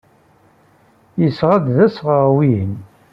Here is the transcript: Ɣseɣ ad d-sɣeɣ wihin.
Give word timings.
Ɣseɣ 1.27 1.49
ad 1.55 1.65
d-sɣeɣ 1.77 2.27
wihin. 2.35 2.73